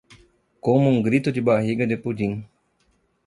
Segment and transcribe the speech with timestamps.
[0.59, 2.43] Coma um grito de barriga de pudim